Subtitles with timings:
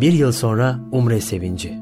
[0.00, 1.78] Bir yıl sonra Umre sevinci.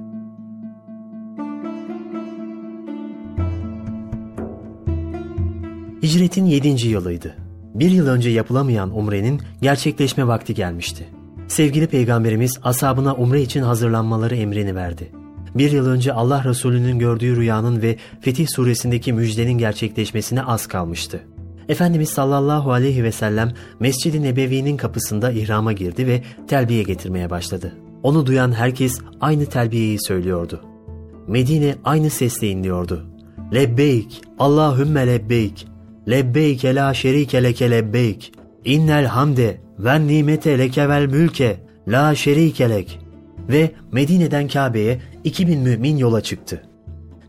[6.02, 7.34] Hicretin yedinci yılıydı.
[7.74, 11.08] Bir yıl önce yapılamayan Umre'nin gerçekleşme vakti gelmişti.
[11.48, 15.12] Sevgili Peygamberimiz ashabına Umre için hazırlanmaları emrini verdi.
[15.54, 21.20] Bir yıl önce Allah Resulü'nün gördüğü rüyanın ve Fetih suresindeki müjdenin gerçekleşmesine az kalmıştı.
[21.68, 27.72] Efendimiz sallallahu aleyhi ve sellem Mescid-i Nebevi'nin kapısında ihrama girdi ve telbiye getirmeye başladı.
[28.02, 30.60] Onu duyan herkes aynı telbiyeyi söylüyordu.
[31.28, 33.06] Medine aynı sesle inliyordu.
[33.54, 35.66] Lebbeyk, Allahümme lebbeyk,
[36.08, 38.32] lebbeyke la şerike leke lebbeyk,
[38.64, 42.98] innel hamde ve nimete leke vel mülke, la şerike lek.
[43.48, 46.62] Ve Medine'den Kabe'ye 2000 mümin yola çıktı.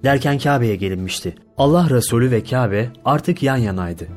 [0.03, 1.35] Derken Kabe'ye gelinmişti.
[1.57, 4.07] Allah Resulü ve Kabe artık yan yanaydı.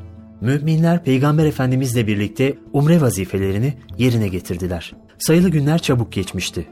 [0.41, 4.93] Müminler Peygamber Efendimizle birlikte umre vazifelerini yerine getirdiler.
[5.21, 6.67] Sayılı günler çabuk geçmişti.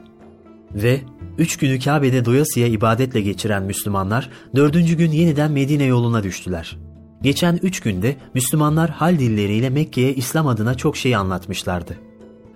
[0.73, 1.01] Ve
[1.37, 6.77] üç günü Kabe'de doyasıya ibadetle geçiren Müslümanlar dördüncü gün yeniden Medine yoluna düştüler.
[7.21, 11.97] Geçen üç günde Müslümanlar hal dilleriyle Mekke'ye İslam adına çok şey anlatmışlardı.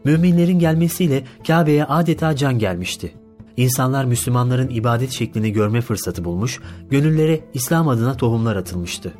[0.04, 3.14] Müminlerin gelmesiyle Kabe'ye adeta can gelmişti.
[3.58, 9.14] İnsanlar Müslümanların ibadet şeklini görme fırsatı bulmuş, gönüllere İslam adına tohumlar atılmıştı.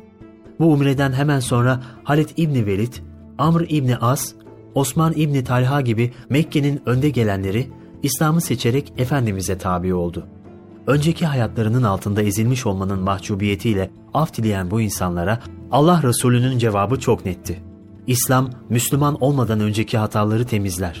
[0.60, 2.92] Bu umreden hemen sonra Halid İbni Velid,
[3.38, 4.34] Amr İbni As,
[4.74, 7.70] Osman İbni Talha gibi Mekke'nin önde gelenleri
[8.02, 10.26] İslam'ı seçerek Efendimiz'e tabi oldu.
[10.86, 17.62] Önceki hayatlarının altında ezilmiş olmanın mahcubiyetiyle af dileyen bu insanlara Allah Resulü'nün cevabı çok netti.
[18.06, 21.00] İslam, Müslüman olmadan önceki hataları temizler.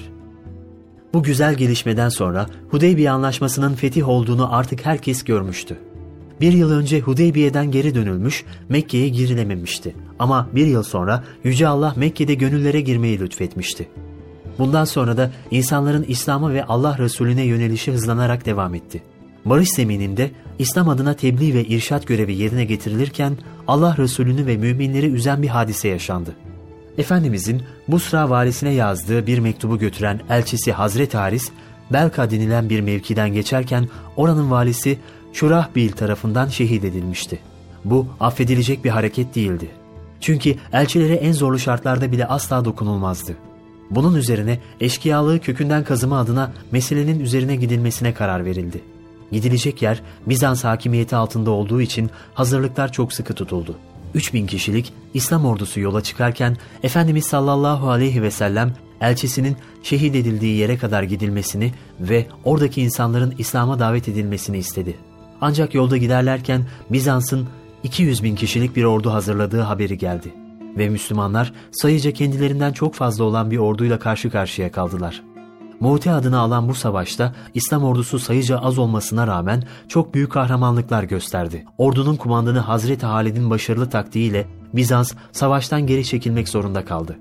[1.14, 5.78] Bu güzel gelişmeden sonra Hudeybiye Anlaşması'nın fetih olduğunu artık herkes görmüştü.
[6.40, 9.94] Bir yıl önce Hudeybiye'den geri dönülmüş, Mekke'ye girilememişti.
[10.18, 13.88] Ama bir yıl sonra Yüce Allah Mekke'de gönüllere girmeyi lütfetmişti.
[14.58, 19.02] Bundan sonra da insanların İslam'a ve Allah Resulüne yönelişi hızlanarak devam etti.
[19.44, 25.42] Barış zemininde İslam adına tebliğ ve irşat görevi yerine getirilirken Allah Resulünü ve müminleri üzen
[25.42, 26.34] bir hadise yaşandı.
[26.98, 31.50] Efendimizin Busra valisine yazdığı bir mektubu götüren elçisi Hazreti Haris,
[31.92, 34.98] Belka denilen bir mevkiden geçerken oranın valisi
[35.34, 37.38] Şurahbil tarafından şehit edilmişti.
[37.84, 39.70] Bu affedilecek bir hareket değildi.
[40.20, 43.36] Çünkü elçilere en zorlu şartlarda bile asla dokunulmazdı.
[43.90, 48.80] Bunun üzerine eşkıyalığı kökünden kazıma adına meselenin üzerine gidilmesine karar verildi.
[49.32, 53.76] Gidilecek yer Bizans hakimiyeti altında olduğu için hazırlıklar çok sıkı tutuldu.
[54.14, 60.78] 3000 kişilik İslam ordusu yola çıkarken Efendimiz sallallahu aleyhi ve sellem elçisinin şehit edildiği yere
[60.78, 64.96] kadar gidilmesini ve oradaki insanların İslam'a davet edilmesini istedi.
[65.46, 67.46] Ancak yolda giderlerken Bizans'ın
[67.82, 70.34] 200 bin kişilik bir ordu hazırladığı haberi geldi.
[70.78, 75.22] Ve Müslümanlar sayıca kendilerinden çok fazla olan bir orduyla karşı karşıya kaldılar.
[75.80, 81.64] Mu'te adını alan bu savaşta İslam ordusu sayıca az olmasına rağmen çok büyük kahramanlıklar gösterdi.
[81.78, 87.18] Ordunun kumandanı Hazreti Halid'in başarılı taktiğiyle Bizans savaştan geri çekilmek zorunda kaldı.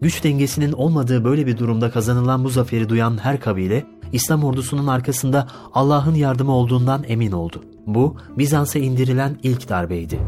[0.00, 5.48] Güç dengesinin olmadığı böyle bir durumda kazanılan bu zaferi duyan her kabile İslam ordusunun arkasında
[5.74, 7.64] Allah'ın yardımı olduğundan emin oldu.
[7.86, 10.20] Bu Bizans'a indirilen ilk darbeydi.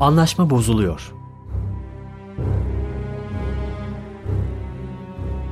[0.00, 1.12] Anlaşma bozuluyor.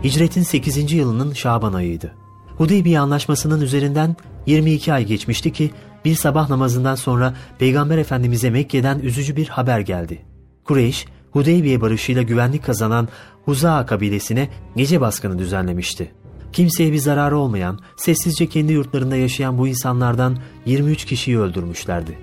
[0.04, 0.92] Hicretin 8.
[0.92, 2.14] yılının Şaban ayıydı.
[2.56, 4.16] Hudeybiye anlaşmasının üzerinden
[4.46, 5.70] 22 ay geçmişti ki
[6.04, 10.18] bir sabah namazından sonra Peygamber Efendimiz'e Mekke'den üzücü bir haber geldi.
[10.64, 13.08] Kureyş, Hudeybiye barışıyla güvenlik kazanan
[13.44, 16.12] Huza'a kabilesine gece baskını düzenlemişti.
[16.52, 22.18] Kimseye bir zararı olmayan, sessizce kendi yurtlarında yaşayan bu insanlardan 23 kişiyi öldürmüşlerdi.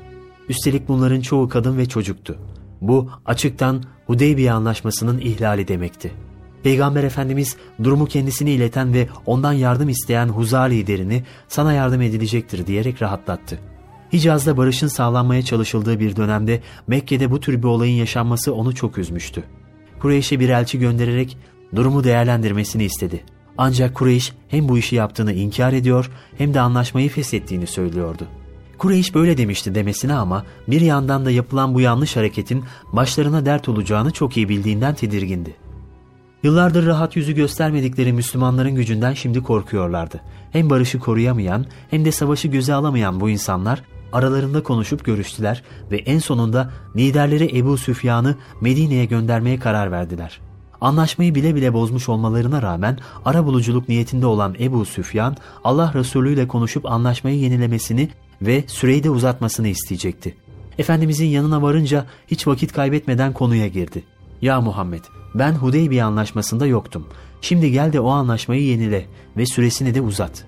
[0.49, 2.37] Üstelik bunların çoğu kadın ve çocuktu.
[2.81, 6.11] Bu açıktan Hudeybiye anlaşmasının ihlali demekti.
[6.67, 13.01] Peygamber Efendimiz durumu kendisine ileten ve ondan yardım isteyen Huza liderini sana yardım edilecektir diyerek
[13.01, 13.59] rahatlattı.
[14.13, 19.43] Hicaz'da barışın sağlanmaya çalışıldığı bir dönemde Mekke'de bu tür bir olayın yaşanması onu çok üzmüştü.
[19.99, 21.37] Kureyş'e bir elçi göndererek
[21.75, 23.23] durumu değerlendirmesini istedi.
[23.57, 28.27] Ancak Kureyş hem bu işi yaptığını inkar ediyor hem de anlaşmayı feshettiğini söylüyordu.
[28.77, 34.11] Kureyş böyle demişti demesine ama bir yandan da yapılan bu yanlış hareketin başlarına dert olacağını
[34.11, 35.66] çok iyi bildiğinden tedirgindi.
[36.43, 40.21] Yıllardır rahat yüzü göstermedikleri Müslümanların gücünden şimdi korkuyorlardı.
[40.51, 46.19] Hem barışı koruyamayan hem de savaşı göze alamayan bu insanlar aralarında konuşup görüştüler ve en
[46.19, 50.39] sonunda liderleri Ebu Süfyan'ı Medine'ye göndermeye karar verdiler.
[50.81, 56.47] Anlaşmayı bile bile bozmuş olmalarına rağmen ara buluculuk niyetinde olan Ebu Süfyan, Allah Resulü ile
[56.47, 58.09] konuşup anlaşmayı yenilemesini
[58.41, 60.37] ve süreyi de uzatmasını isteyecekti.
[60.77, 64.03] Efendimizin yanına varınca hiç vakit kaybetmeden konuya girdi.
[64.41, 65.03] Ya Muhammed
[65.39, 67.05] ben Hudeybiye anlaşmasında yoktum.
[67.41, 69.05] Şimdi gel de o anlaşmayı yenile
[69.37, 70.45] ve süresini de uzat.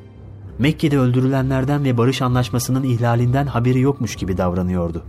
[0.60, 5.04] Mekke'de öldürülenlerden ve barış anlaşmasının ihlalinden haberi yokmuş gibi davranıyordu.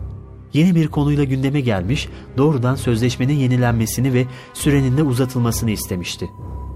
[0.53, 6.31] Yeni bir konuyla gündeme gelmiş, doğrudan sözleşmenin yenilenmesini ve sürenin de uzatılmasını istemişti.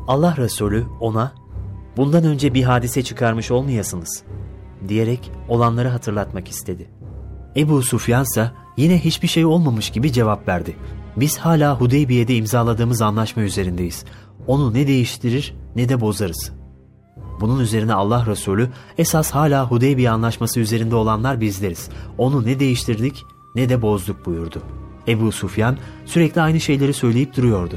[0.09, 1.33] Allah Resulü ona,
[1.97, 4.23] bundan önce bir hadise çıkarmış olmayasınız,
[4.89, 6.91] diyerek olanları hatırlatmak istedi.
[7.57, 10.77] Ebu Sufyan ise yine hiçbir şey olmamış gibi cevap verdi.
[11.17, 14.05] Biz hala Hudeybiye'de imzaladığımız anlaşma üzerindeyiz.
[14.47, 16.53] Onu ne değiştirir ne de bozarız.
[17.41, 18.69] Bunun üzerine Allah Resulü
[18.99, 21.89] esas hala Hudeybiye anlaşması üzerinde olanlar bizleriz.
[22.19, 23.25] Onu ne değiştirdik
[23.55, 24.63] ne de bozduk buyurdu.
[25.09, 27.75] Ebu Sufyan sürekli aynı şeyleri söyleyip duruyordu.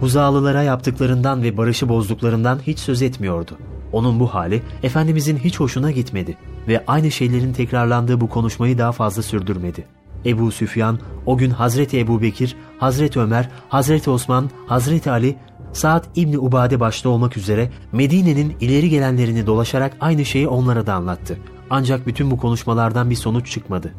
[0.00, 3.58] Huzalılara yaptıklarından ve barışı bozduklarından hiç söz etmiyordu.
[3.92, 6.36] Onun bu hali Efendimizin hiç hoşuna gitmedi
[6.68, 9.99] ve aynı şeylerin tekrarlandığı bu konuşmayı daha fazla sürdürmedi.
[10.26, 15.36] Ebu Süfyan o gün Hazreti Ebu Bekir, Hazreti Ömer, Hazreti Osman, Hazreti Ali,
[15.72, 21.38] Saad İbni Ubade başta olmak üzere Medine'nin ileri gelenlerini dolaşarak aynı şeyi onlara da anlattı.
[21.70, 23.94] Ancak bütün bu konuşmalardan bir sonuç çıkmadı.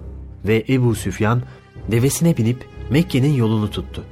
[0.47, 1.41] Ve Ebu Süfyan
[1.91, 4.03] devesine binip Mekke'nin yolunu tuttu.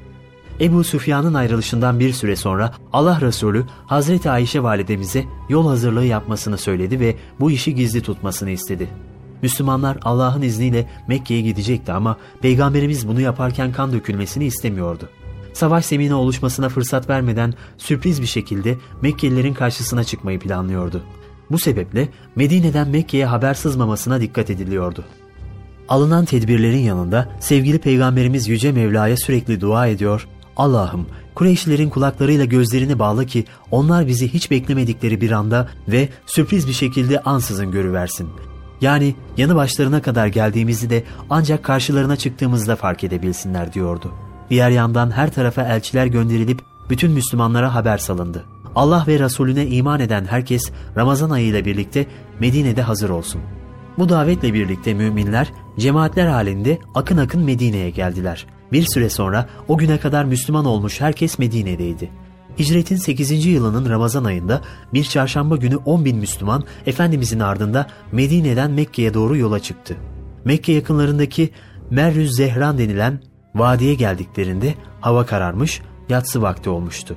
[0.61, 6.99] Ebu Süfyan'ın ayrılışından bir süre sonra Allah Resulü Hazreti Ayşe validemize yol hazırlığı yapmasını söyledi
[6.99, 8.89] ve bu işi gizli tutmasını istedi.
[9.41, 15.09] Müslümanlar Allah'ın izniyle Mekke'ye gidecekti ama Peygamberimiz bunu yaparken kan dökülmesini istemiyordu.
[15.53, 21.03] Savaş zemini oluşmasına fırsat vermeden sürpriz bir şekilde Mekkelilerin karşısına çıkmayı planlıyordu.
[21.51, 25.05] Bu sebeple Medine'den Mekke'ye haber sızmamasına dikkat ediliyordu.
[25.89, 30.27] Alınan tedbirlerin yanında sevgili Peygamberimiz Yüce Mevla'ya sürekli dua ediyor,
[30.57, 31.05] Allah'ım
[31.39, 37.19] Kureyşlilerin kulaklarıyla gözlerini bağla ki onlar bizi hiç beklemedikleri bir anda ve sürpriz bir şekilde
[37.19, 38.29] ansızın görüversin.
[38.81, 44.11] Yani yanı başlarına kadar geldiğimizi de ancak karşılarına çıktığımızda fark edebilsinler diyordu.
[44.49, 48.45] Diğer yandan her tarafa elçiler gönderilip bütün Müslümanlara haber salındı.
[48.75, 52.05] Allah ve Resulüne iman eden herkes Ramazan ayı ile birlikte
[52.39, 53.41] Medine'de hazır olsun.
[53.97, 58.47] Bu davetle birlikte müminler cemaatler halinde akın akın Medine'ye geldiler.
[58.71, 62.11] Bir süre sonra o güne kadar Müslüman olmuş herkes Medine'deydi.
[62.59, 63.45] Hicretin 8.
[63.45, 64.61] yılının Ramazan ayında
[64.93, 69.97] bir çarşamba günü 10 bin Müslüman Efendimizin ardında Medine'den Mekke'ye doğru yola çıktı.
[70.45, 71.49] Mekke yakınlarındaki
[71.89, 73.19] Merrüz Zehran denilen
[73.55, 77.15] vadiye geldiklerinde hava kararmış, yatsı vakti olmuştu.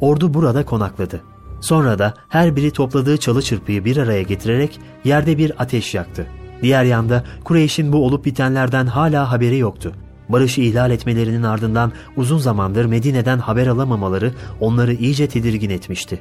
[0.00, 1.20] Ordu burada konakladı.
[1.60, 6.26] Sonra da her biri topladığı çalı çırpıyı bir araya getirerek yerde bir ateş yaktı.
[6.62, 9.92] Diğer yanda Kureyş'in bu olup bitenlerden hala haberi yoktu.
[10.32, 16.20] Barışı ihlal etmelerinin ardından uzun zamandır Medine'den haber alamamaları onları iyice tedirgin etmişti.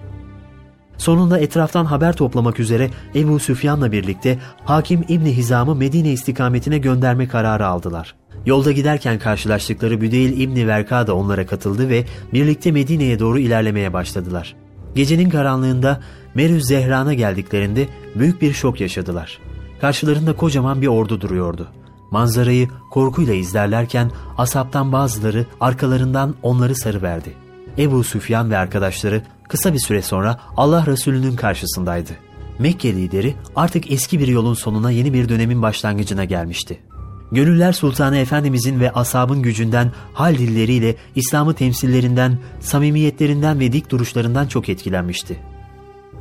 [0.97, 7.67] Sonunda etraftan haber toplamak üzere Ebu Süfyan'la birlikte Hakim İbni Hizam'ı Medine istikametine gönderme kararı
[7.67, 8.15] aldılar.
[8.45, 14.55] Yolda giderken karşılaştıkları Büdeyl İbni Verka da onlara katıldı ve birlikte Medine'ye doğru ilerlemeye başladılar.
[14.95, 15.99] Gecenin karanlığında
[16.35, 19.39] Merüz Zehran'a geldiklerinde büyük bir şok yaşadılar.
[19.81, 21.67] Karşılarında kocaman bir ordu duruyordu.
[22.11, 27.33] Manzarayı korkuyla izlerlerken asaptan bazıları arkalarından onları sarıverdi.
[27.77, 32.11] Ebu Süfyan ve arkadaşları kısa bir süre sonra Allah Resulü'nün karşısındaydı.
[32.59, 36.79] Mekke lideri artık eski bir yolun sonuna yeni bir dönemin başlangıcına gelmişti.
[37.31, 44.69] Gönüller Sultanı Efendimizin ve asabın gücünden, hal dilleriyle, İslam'ı temsillerinden, samimiyetlerinden ve dik duruşlarından çok
[44.69, 45.39] etkilenmişti.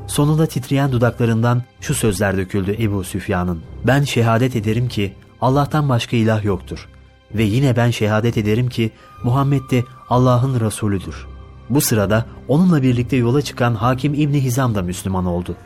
[0.06, 3.60] Sonunda titreyen dudaklarından şu sözler döküldü Ebu Süfyan'ın.
[3.86, 6.88] Ben şehadet ederim ki Allah'tan başka ilah yoktur.
[7.34, 8.90] Ve yine ben şehadet ederim ki
[9.24, 11.26] Muhammed de Allah'ın Resulüdür.
[11.70, 15.56] Bu sırada onunla birlikte yola çıkan Hakim İbni Hizam da Müslüman oldu.''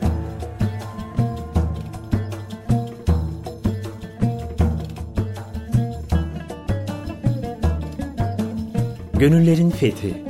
[9.23, 10.23] Gönüllerin Fethi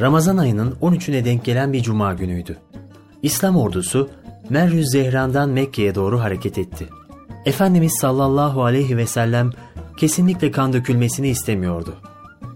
[0.00, 2.58] Ramazan ayının 13'üne denk gelen bir cuma günüydü.
[3.22, 4.10] İslam ordusu
[4.50, 6.88] Merrüz Zehran'dan Mekke'ye doğru hareket etti.
[7.44, 9.50] Efendimiz sallallahu aleyhi ve sellem
[9.96, 11.96] kesinlikle kan dökülmesini istemiyordu.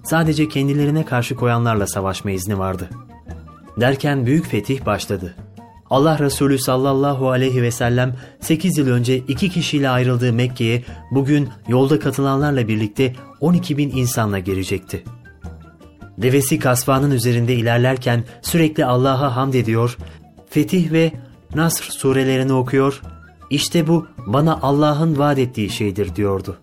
[0.05, 2.91] Sadece kendilerine karşı koyanlarla savaşma izni vardı.
[3.81, 5.35] Derken büyük fetih başladı.
[5.91, 11.99] Allah Resulü sallallahu aleyhi ve sellem 8 yıl önce iki kişiyle ayrıldığı Mekke'ye bugün yolda
[11.99, 15.05] katılanlarla birlikte 12 bin insanla girecekti.
[16.19, 19.99] Devesi kasvanın üzerinde ilerlerken sürekli Allah'a hamd ediyor,
[20.51, 21.13] Fetih ve
[21.55, 23.03] Nasr surelerini okuyor,
[23.51, 26.57] işte bu bana Allah'ın vaat ettiği şeydir diyordu.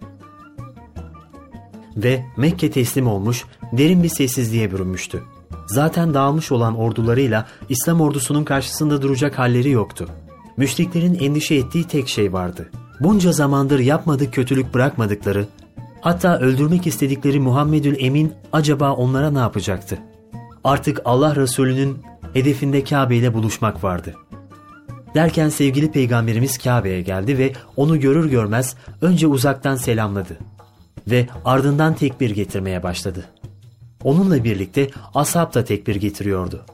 [1.98, 5.24] Ve Mekke teslim olmuş, derin bir sessizliğe bürünmüştü.
[5.68, 10.08] Zaten dağılmış olan ordularıyla İslam ordusunun karşısında duracak halleri yoktu.
[10.58, 12.70] Müşriklerin endişe ettiği tek şey vardı.
[13.00, 15.46] Bunca zamandır yapmadık kötülük bırakmadıkları,
[16.02, 19.98] hatta öldürmek istedikleri Muhammedül Emin acaba onlara ne yapacaktı?
[20.64, 21.98] Artık Allah Resulü'nün
[22.34, 24.16] hedefinde Kabe ile buluşmak vardı.
[25.16, 30.38] Derken sevgili peygamberimiz Kabe'ye geldi ve onu görür görmez önce uzaktan selamladı
[31.08, 33.26] ve ardından tekbir getirmeye başladı.
[34.04, 36.66] Onunla birlikte ashab da tekbir getiriyordu.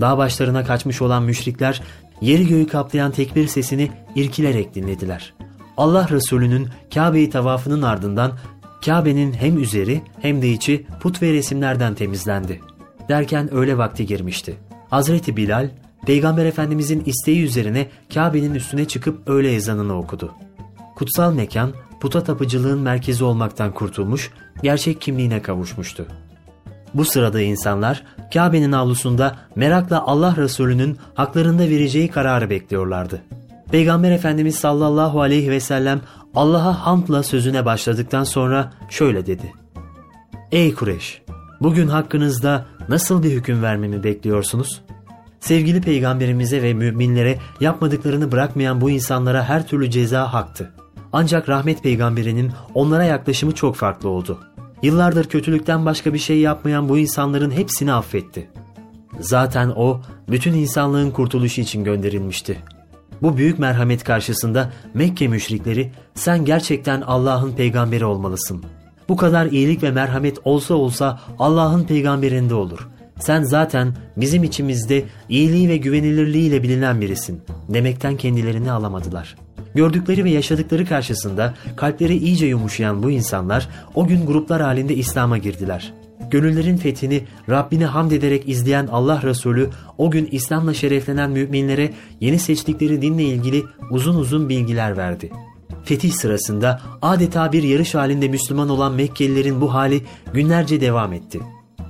[0.00, 1.82] Dağ başlarına kaçmış olan müşrikler
[2.20, 5.34] yeri göğü kaplayan tekbir sesini irkilerek dinlediler.
[5.76, 8.32] Allah Resulü'nün Kabe'yi tavafının ardından
[8.84, 12.60] Kabe'nin hem üzeri hem de içi put ve resimlerden temizlendi.
[13.08, 14.56] Derken öğle vakti girmişti.
[14.90, 15.70] Hazreti Bilal,
[16.06, 20.32] Peygamber Efendimizin isteği üzerine Kabe'nin üstüne çıkıp öğle ezanını okudu.
[20.96, 24.30] Kutsal mekan, puta tapıcılığın merkezi olmaktan kurtulmuş,
[24.62, 26.06] gerçek kimliğine kavuşmuştu.
[26.94, 33.22] Bu sırada insanlar Kabe'nin avlusunda merakla Allah Resulü'nün haklarında vereceği kararı bekliyorlardı.
[33.70, 36.00] Peygamber Efendimiz sallallahu aleyhi ve sellem
[36.34, 39.52] Allah'a hamdla sözüne başladıktan sonra şöyle dedi.
[40.52, 41.22] Ey Kureş!
[41.60, 44.82] Bugün hakkınızda nasıl bir hüküm vermemi bekliyorsunuz?
[45.44, 50.72] Sevgili peygamberimize ve müminlere yapmadıklarını bırakmayan bu insanlara her türlü ceza haktı.
[51.12, 54.38] Ancak rahmet peygamberinin onlara yaklaşımı çok farklı oldu.
[54.82, 58.50] Yıllardır kötülükten başka bir şey yapmayan bu insanların hepsini affetti.
[59.20, 62.58] Zaten o bütün insanlığın kurtuluşu için gönderilmişti.
[63.22, 68.64] Bu büyük merhamet karşısında Mekke müşrikleri sen gerçekten Allah'ın peygamberi olmalısın.
[69.08, 72.88] Bu kadar iyilik ve merhamet olsa olsa Allah'ın peygamberinde olur.
[73.18, 79.44] Sen zaten bizim içimizde iyiliği ve güvenilirliğiyle bilinen birisin demekten kendilerini alamadılar.''
[79.74, 85.92] Gördükleri ve yaşadıkları karşısında kalpleri iyice yumuşayan bu insanlar o gün gruplar halinde İslam'a girdiler.
[86.30, 91.90] Gönüllerin fethini Rabbine hamd ederek izleyen Allah Resulü o gün İslam'la şereflenen müminlere
[92.20, 95.30] yeni seçtikleri dinle ilgili uzun uzun bilgiler verdi.
[95.84, 100.02] Fetih sırasında adeta bir yarış halinde Müslüman olan Mekkelilerin bu hali
[100.32, 101.40] günlerce devam etti.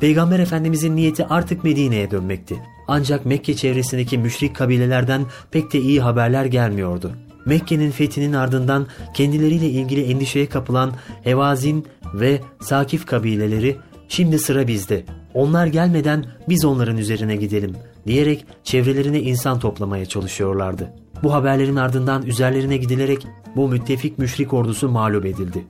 [0.00, 2.56] Peygamber Efendimizin niyeti artık Medine'ye dönmekti.
[2.88, 7.12] Ancak Mekke çevresindeki müşrik kabilelerden pek de iyi haberler gelmiyordu.
[7.46, 13.76] Mekke'nin fethinin ardından kendileriyle ilgili endişeye kapılan Hevazin ve Sakif kabileleri
[14.08, 15.04] şimdi sıra bizde.
[15.34, 20.92] Onlar gelmeden biz onların üzerine gidelim diyerek çevrelerine insan toplamaya çalışıyorlardı.
[21.22, 25.64] Bu haberlerin ardından üzerlerine gidilerek bu müttefik müşrik ordusu mağlup edildi.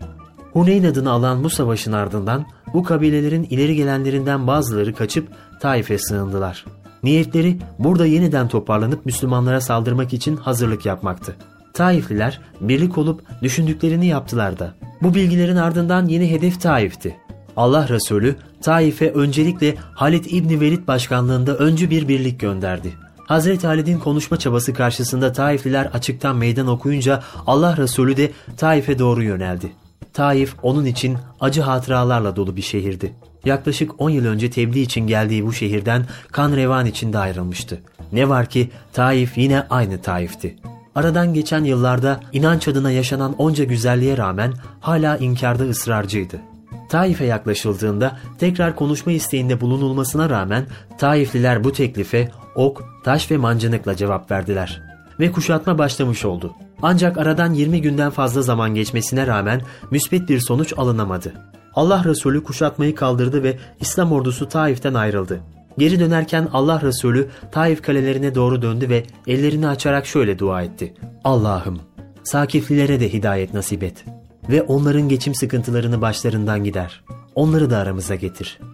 [0.52, 5.28] Huneyn adını alan bu savaşın ardından bu kabilelerin ileri gelenlerinden bazıları kaçıp
[5.60, 6.64] Taif'e sığındılar.
[7.02, 11.36] Niyetleri burada yeniden toparlanıp Müslümanlara saldırmak için hazırlık yapmaktı.
[11.74, 14.74] Taifliler birlik olup düşündüklerini yaptılar da.
[15.02, 17.16] Bu bilgilerin ardından yeni hedef Taif'ti.
[17.56, 22.92] Allah Resulü Taif'e öncelikle Halid İbni Velid başkanlığında öncü bir birlik gönderdi.
[23.26, 29.72] Hazreti Halid'in konuşma çabası karşısında Taifliler açıktan meydan okuyunca Allah Resulü de Taif'e doğru yöneldi.
[30.14, 33.12] Taif onun için acı hatıralarla dolu bir şehirdi.
[33.44, 37.80] Yaklaşık 10 yıl önce tebliğ için geldiği bu şehirden kan revan içinde ayrılmıştı.
[38.12, 40.56] Ne var ki Taif yine aynı Taif'ti.
[40.94, 46.40] Aradan geçen yıllarda inanç adına yaşanan onca güzelliğe rağmen hala inkarda ısrarcıydı.
[46.88, 50.66] Taif'e yaklaşıldığında tekrar konuşma isteğinde bulunulmasına rağmen
[50.98, 54.82] Taifliler bu teklife ok, taş ve mancınıkla cevap verdiler.
[55.20, 56.54] Ve kuşatma başlamış oldu.
[56.82, 61.32] Ancak aradan 20 günden fazla zaman geçmesine rağmen müsbet bir sonuç alınamadı.
[61.74, 65.40] Allah Resulü kuşatmayı kaldırdı ve İslam ordusu Taif'ten ayrıldı.
[65.78, 70.94] Geri dönerken Allah Resulü Taif kalelerine doğru döndü ve ellerini açarak şöyle dua etti.
[71.24, 71.80] Allah'ım
[72.24, 74.04] Sakiflilere de hidayet nasip et
[74.48, 77.04] ve onların geçim sıkıntılarını başlarından gider.
[77.34, 78.73] Onları da aramıza getir.''